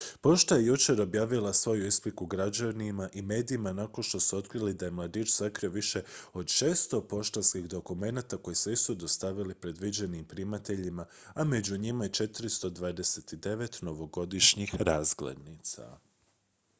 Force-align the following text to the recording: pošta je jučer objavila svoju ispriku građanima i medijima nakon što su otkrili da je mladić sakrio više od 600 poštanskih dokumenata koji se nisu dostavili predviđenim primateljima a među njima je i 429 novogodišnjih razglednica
pošta 0.21 0.55
je 0.55 0.65
jučer 0.65 1.01
objavila 1.01 1.53
svoju 1.53 1.85
ispriku 1.87 2.25
građanima 2.25 3.09
i 3.13 3.21
medijima 3.21 3.73
nakon 3.73 4.03
što 4.03 4.19
su 4.19 4.37
otkrili 4.37 4.73
da 4.73 4.85
je 4.85 4.91
mladić 4.91 5.33
sakrio 5.33 5.71
više 5.71 6.03
od 6.33 6.45
600 6.45 7.07
poštanskih 7.09 7.65
dokumenata 7.67 8.37
koji 8.37 8.55
se 8.55 8.69
nisu 8.69 8.95
dostavili 8.95 9.55
predviđenim 9.55 10.25
primateljima 10.25 11.05
a 11.33 11.43
među 11.43 11.77
njima 11.77 12.03
je 12.03 12.07
i 12.07 12.11
429 12.11 13.83
novogodišnjih 13.83 14.75
razglednica 14.79 15.97